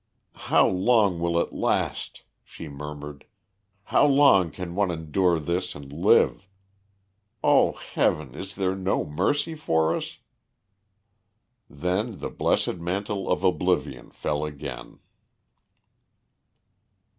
"How 0.49 0.67
long 0.67 1.19
will 1.19 1.37
it 1.39 1.53
last?" 1.53 2.23
she 2.43 2.67
murmured. 2.67 3.23
"How 3.83 4.07
long 4.07 4.49
can 4.49 4.73
one 4.73 4.89
endure 4.89 5.37
this 5.39 5.75
and 5.75 5.93
live? 5.93 6.47
Oh, 7.43 7.73
Heaven! 7.73 8.33
is 8.33 8.55
there 8.55 8.75
no 8.75 9.05
mercy 9.05 9.53
for 9.53 9.95
us?" 9.95 10.17
Then 11.69 12.17
the 12.17 12.31
blessed 12.31 12.77
mantle 12.77 13.29
of 13.31 13.43
oblivion 13.43 14.09
fell 14.09 14.43
again. 14.43 14.97